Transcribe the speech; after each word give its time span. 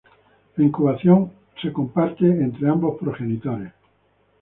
La 0.57 0.63
incubación 0.65 1.31
es 1.61 1.71
compartida 1.71 2.33
entre 2.33 2.67
ambos 2.67 2.97
progenitores. 2.97 3.71